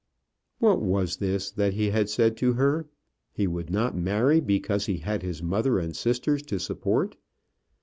[0.57, 2.87] What was this that he had said to her?
[3.33, 7.17] He would not marry because he had his mother and sisters to support.